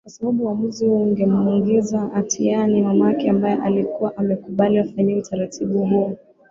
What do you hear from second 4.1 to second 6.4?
amekubali afanyiwe utaratibu huo